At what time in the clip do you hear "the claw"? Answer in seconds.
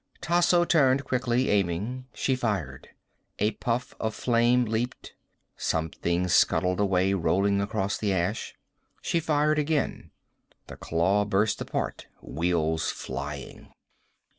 10.65-11.23